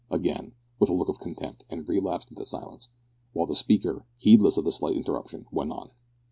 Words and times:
again, 0.09 0.53
with 0.79 0.89
a 0.89 0.93
look 0.95 1.09
of 1.09 1.19
contempt, 1.19 1.63
and 1.69 1.87
relapsed 1.87 2.31
into 2.31 2.43
silence, 2.43 2.89
while 3.33 3.45
the 3.45 3.53
speaker, 3.53 4.03
heedless 4.17 4.57
of 4.57 4.65
the 4.65 4.71
slight 4.71 4.95
interruption, 4.97 5.45
went 5.51 5.71
on. 5.71 5.91